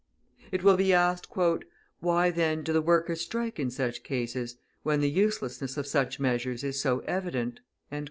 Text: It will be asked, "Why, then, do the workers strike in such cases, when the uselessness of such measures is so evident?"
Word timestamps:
It 0.51 0.63
will 0.63 0.77
be 0.77 0.93
asked, 0.93 1.27
"Why, 1.99 2.31
then, 2.31 2.63
do 2.63 2.73
the 2.73 2.81
workers 2.81 3.21
strike 3.21 3.59
in 3.59 3.69
such 3.69 4.01
cases, 4.01 4.55
when 4.81 4.99
the 4.99 5.11
uselessness 5.11 5.77
of 5.77 5.85
such 5.85 6.19
measures 6.19 6.63
is 6.63 6.81
so 6.81 7.01
evident?" 7.01 7.59